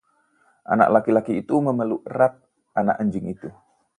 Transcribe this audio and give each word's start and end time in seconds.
Anak 0.73 0.89
laki-laki 0.97 1.33
itu 1.41 1.55
memeluk 1.67 2.01
erat 2.11 2.33
anak 2.79 2.97
anjing 3.01 3.25
itu. 3.35 3.49